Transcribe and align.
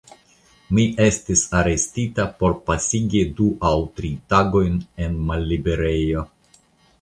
Mi 0.75 0.83
estis 1.07 1.43
arestita 1.59 2.25
por 2.39 2.55
pasigi 2.69 3.21
du 3.41 3.51
aŭ 3.73 3.75
tri 4.01 4.11
tagojn 4.35 4.81
en 5.05 5.21
malliberejo. 5.29 6.27